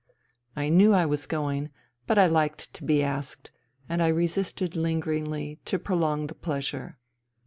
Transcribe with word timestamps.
I 0.55 0.69
knew 0.69 0.93
I 0.95 1.05
was 1.05 1.27
going, 1.27 1.69
but 2.07 2.17
I 2.17 2.25
liked 2.25 2.73
to 2.73 2.83
be 2.83 3.03
asked, 3.03 3.51
and 3.87 4.01
I 4.01 4.07
resisted 4.07 4.75
lingeringly, 4.75 5.59
to 5.65 5.77
prolong 5.77 6.25
the 6.25 6.33
pleasure. 6.33 6.97